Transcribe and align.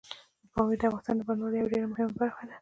پامیر 0.53 0.77
د 0.79 0.83
افغانستان 0.89 1.15
د 1.17 1.21
بڼوالۍ 1.27 1.57
یوه 1.59 1.71
ډېره 1.73 1.87
مهمه 1.91 2.13
برخه 2.21 2.43
ده. 2.49 2.55